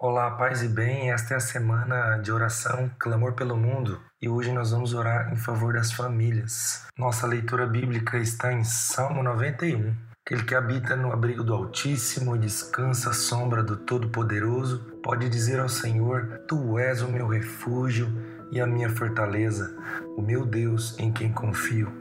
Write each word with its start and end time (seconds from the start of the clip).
Olá, 0.00 0.30
paz 0.30 0.62
e 0.62 0.68
bem. 0.68 1.10
Esta 1.10 1.34
é 1.34 1.36
a 1.38 1.40
semana 1.40 2.18
de 2.18 2.30
oração 2.30 2.88
Clamor 3.00 3.32
pelo 3.32 3.56
Mundo 3.56 4.00
e 4.22 4.28
hoje 4.28 4.52
nós 4.52 4.70
vamos 4.70 4.94
orar 4.94 5.32
em 5.32 5.36
favor 5.36 5.74
das 5.74 5.90
famílias. 5.90 6.86
Nossa 6.96 7.26
leitura 7.26 7.66
bíblica 7.66 8.16
está 8.16 8.52
em 8.52 8.62
Salmo 8.62 9.24
91. 9.24 9.92
Aquele 10.24 10.44
que 10.44 10.54
habita 10.54 10.94
no 10.94 11.12
abrigo 11.12 11.42
do 11.42 11.52
Altíssimo 11.52 12.36
e 12.36 12.38
descansa 12.38 13.10
à 13.10 13.12
sombra 13.12 13.60
do 13.60 13.76
Todo-Poderoso 13.76 15.00
pode 15.02 15.28
dizer 15.28 15.58
ao 15.58 15.68
Senhor: 15.68 16.42
Tu 16.46 16.78
és 16.78 17.02
o 17.02 17.08
meu 17.08 17.26
refúgio 17.26 18.06
e 18.52 18.60
a 18.60 18.68
minha 18.68 18.90
fortaleza, 18.90 19.76
o 20.16 20.22
meu 20.22 20.46
Deus 20.46 20.96
em 21.00 21.10
quem 21.10 21.32
confio. 21.32 21.92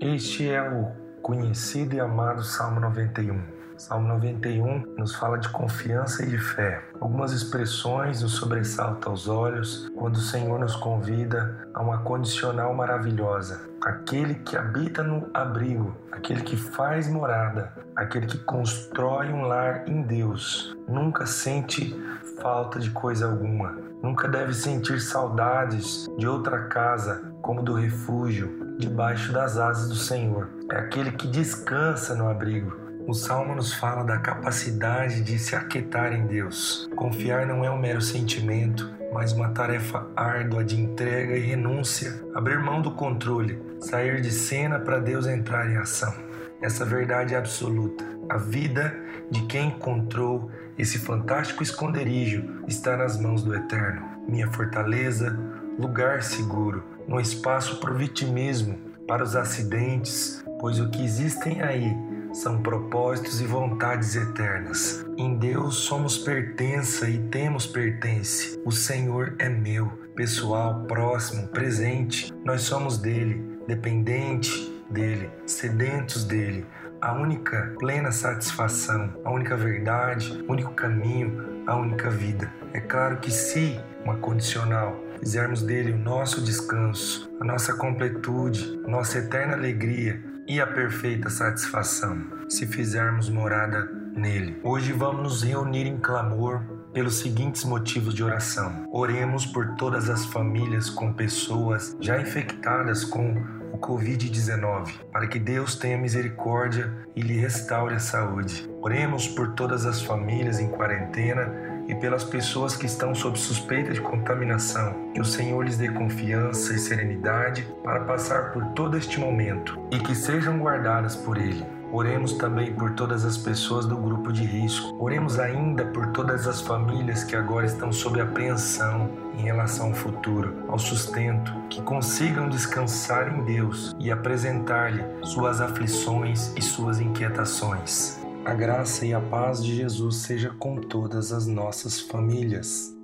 Este 0.00 0.50
é 0.50 0.60
o 0.68 0.90
conhecido 1.22 1.94
e 1.94 2.00
amado 2.00 2.42
Salmo 2.42 2.80
91. 2.80 3.55
Salmo 3.78 4.08
91 4.08 4.94
nos 4.96 5.14
fala 5.14 5.38
de 5.38 5.50
confiança 5.50 6.24
e 6.24 6.30
de 6.30 6.38
fé. 6.38 6.82
Algumas 6.98 7.32
expressões 7.32 8.22
nos 8.22 8.32
sobressaltam 8.36 9.12
aos 9.12 9.28
olhos 9.28 9.90
quando 9.94 10.16
o 10.16 10.20
Senhor 10.20 10.58
nos 10.58 10.74
convida 10.74 11.68
a 11.74 11.82
uma 11.82 11.98
condicional 11.98 12.72
maravilhosa. 12.74 13.68
Aquele 13.82 14.36
que 14.36 14.56
habita 14.56 15.02
no 15.02 15.28
abrigo, 15.34 15.94
aquele 16.10 16.40
que 16.42 16.56
faz 16.56 17.06
morada, 17.06 17.70
aquele 17.94 18.26
que 18.26 18.38
constrói 18.38 19.30
um 19.30 19.42
lar 19.42 19.86
em 19.86 20.00
Deus, 20.00 20.74
nunca 20.88 21.26
sente 21.26 21.94
falta 22.40 22.80
de 22.80 22.90
coisa 22.90 23.26
alguma. 23.26 23.76
Nunca 24.02 24.26
deve 24.26 24.54
sentir 24.54 25.00
saudades 25.00 26.06
de 26.16 26.26
outra 26.26 26.64
casa, 26.64 27.30
como 27.42 27.62
do 27.62 27.74
refúgio, 27.74 28.74
debaixo 28.78 29.32
das 29.32 29.58
asas 29.58 29.88
do 29.88 29.96
Senhor. 29.96 30.48
É 30.70 30.76
aquele 30.76 31.12
que 31.12 31.26
descansa 31.26 32.14
no 32.14 32.28
abrigo, 32.28 32.85
o 33.06 33.14
salmo 33.14 33.54
nos 33.54 33.72
fala 33.72 34.02
da 34.02 34.18
capacidade 34.18 35.22
de 35.22 35.38
se 35.38 35.54
aquietar 35.54 36.12
em 36.12 36.26
Deus. 36.26 36.90
Confiar 36.96 37.46
não 37.46 37.64
é 37.64 37.70
um 37.70 37.78
mero 37.78 38.02
sentimento, 38.02 38.90
mas 39.12 39.32
uma 39.32 39.50
tarefa 39.50 40.08
árdua 40.16 40.64
de 40.64 40.80
entrega 40.80 41.36
e 41.36 41.40
renúncia. 41.40 42.20
Abrir 42.34 42.58
mão 42.58 42.82
do 42.82 42.90
controle, 42.90 43.62
sair 43.78 44.20
de 44.20 44.32
cena 44.32 44.80
para 44.80 44.98
Deus 44.98 45.26
entrar 45.26 45.70
em 45.70 45.76
ação. 45.76 46.12
Essa 46.60 46.84
verdade 46.84 47.34
é 47.34 47.38
absoluta. 47.38 48.04
A 48.28 48.38
vida 48.38 48.92
de 49.30 49.42
quem 49.42 49.68
encontrou 49.68 50.50
esse 50.76 50.98
fantástico 50.98 51.62
esconderijo 51.62 52.44
está 52.66 52.96
nas 52.96 53.16
mãos 53.20 53.40
do 53.44 53.54
Eterno. 53.54 54.02
Minha 54.28 54.50
fortaleza, 54.50 55.38
lugar 55.78 56.24
seguro, 56.24 56.82
no 57.06 57.20
espaço 57.20 57.78
para 57.78 57.92
o 57.92 57.96
vitimismo, 57.96 58.76
para 59.06 59.22
os 59.22 59.36
acidentes, 59.36 60.44
pois 60.58 60.80
o 60.80 60.90
que 60.90 61.04
existem 61.04 61.62
aí 61.62 61.96
são 62.36 62.60
propósitos 62.60 63.40
e 63.40 63.46
vontades 63.46 64.14
eternas. 64.14 65.06
Em 65.16 65.38
Deus 65.38 65.76
somos 65.76 66.18
pertença 66.18 67.08
e 67.08 67.18
temos 67.28 67.66
pertence. 67.66 68.60
O 68.62 68.70
Senhor 68.70 69.34
é 69.38 69.48
meu, 69.48 69.86
pessoal, 70.14 70.84
próximo, 70.86 71.48
presente. 71.48 72.32
Nós 72.44 72.60
somos 72.62 72.98
dele, 72.98 73.58
dependente 73.66 74.70
dele, 74.90 75.30
sedentos 75.46 76.24
dele. 76.24 76.66
A 77.00 77.14
única 77.14 77.74
plena 77.78 78.12
satisfação, 78.12 79.14
a 79.24 79.30
única 79.30 79.56
verdade, 79.56 80.44
o 80.46 80.52
único 80.52 80.74
caminho, 80.74 81.64
a 81.66 81.74
única 81.74 82.10
vida. 82.10 82.52
É 82.74 82.80
claro 82.80 83.16
que 83.16 83.30
se 83.30 83.80
uma 84.04 84.18
condicional 84.18 85.00
fizermos 85.18 85.62
dele 85.62 85.92
o 85.92 85.98
nosso 85.98 86.42
descanso, 86.42 87.30
a 87.40 87.44
nossa 87.44 87.72
completude, 87.74 88.78
a 88.84 88.88
nossa 88.90 89.18
eterna 89.18 89.54
alegria, 89.54 90.22
e 90.48 90.60
a 90.60 90.66
perfeita 90.66 91.28
satisfação, 91.28 92.24
se 92.48 92.66
fizermos 92.66 93.28
morada 93.28 93.84
nele. 94.16 94.60
Hoje 94.62 94.92
vamos 94.92 95.22
nos 95.22 95.42
reunir 95.42 95.86
em 95.86 95.98
clamor 95.98 96.62
pelos 96.92 97.18
seguintes 97.18 97.64
motivos 97.64 98.14
de 98.14 98.22
oração. 98.22 98.86
Oremos 98.92 99.44
por 99.44 99.74
todas 99.74 100.08
as 100.08 100.24
famílias 100.26 100.88
com 100.88 101.12
pessoas 101.12 101.96
já 102.00 102.20
infectadas 102.20 103.04
com 103.04 103.34
o 103.72 103.78
Covid-19, 103.78 104.92
para 105.12 105.26
que 105.26 105.38
Deus 105.38 105.76
tenha 105.76 105.98
misericórdia 105.98 106.90
e 107.14 107.20
lhe 107.20 107.38
restaure 107.38 107.94
a 107.94 108.00
saúde. 108.00 108.70
Oremos 108.80 109.28
por 109.28 109.52
todas 109.54 109.84
as 109.84 110.00
famílias 110.00 110.60
em 110.60 110.68
quarentena 110.68 111.75
e 111.88 111.94
pelas 111.94 112.24
pessoas 112.24 112.76
que 112.76 112.86
estão 112.86 113.14
sob 113.14 113.38
suspeita 113.38 113.92
de 113.92 114.00
contaminação. 114.00 115.10
Que 115.14 115.20
o 115.20 115.24
Senhor 115.24 115.62
lhes 115.62 115.76
dê 115.76 115.88
confiança 115.88 116.74
e 116.74 116.78
serenidade 116.78 117.66
para 117.82 118.00
passar 118.00 118.52
por 118.52 118.64
todo 118.68 118.96
este 118.96 119.18
momento 119.18 119.78
e 119.90 119.98
que 119.98 120.14
sejam 120.14 120.58
guardadas 120.58 121.16
por 121.16 121.38
Ele. 121.38 121.76
Oremos 121.92 122.32
também 122.32 122.74
por 122.74 122.90
todas 122.92 123.24
as 123.24 123.38
pessoas 123.38 123.86
do 123.86 123.96
grupo 123.96 124.32
de 124.32 124.44
risco. 124.44 124.96
Oremos 124.98 125.38
ainda 125.38 125.84
por 125.84 126.08
todas 126.08 126.46
as 126.46 126.60
famílias 126.60 127.22
que 127.22 127.36
agora 127.36 127.64
estão 127.64 127.92
sob 127.92 128.20
apreensão 128.20 129.08
em 129.38 129.42
relação 129.42 129.88
ao 129.88 129.94
futuro, 129.94 130.64
ao 130.68 130.78
sustento, 130.78 131.52
que 131.70 131.80
consigam 131.82 132.48
descansar 132.48 133.32
em 133.32 133.44
Deus 133.44 133.94
e 134.00 134.10
apresentar-lhe 134.10 135.04
suas 135.22 135.60
aflições 135.60 136.52
e 136.56 136.62
suas 136.62 137.00
inquietações. 137.00 138.25
A 138.46 138.54
graça 138.54 139.04
e 139.04 139.12
a 139.12 139.20
paz 139.20 139.60
de 139.60 139.74
Jesus 139.74 140.18
seja 140.18 140.50
com 140.50 140.76
todas 140.76 141.32
as 141.32 141.48
nossas 141.48 142.00
famílias. 142.00 142.95